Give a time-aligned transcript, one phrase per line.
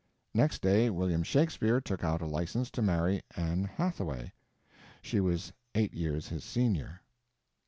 [0.33, 4.33] Next day William Shakespeare took out a license to marry Anne Hathaway.
[5.03, 7.01] She was eight years his senior.